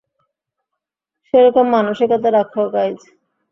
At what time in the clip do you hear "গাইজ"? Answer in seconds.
2.73-2.99